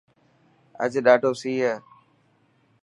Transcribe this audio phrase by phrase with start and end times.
[0.83, 1.73] اڄ ڏاڌو سي هي.